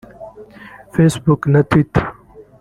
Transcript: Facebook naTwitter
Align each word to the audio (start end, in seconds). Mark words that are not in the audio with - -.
Facebook 0.95 1.41
naTwitter 1.53 2.03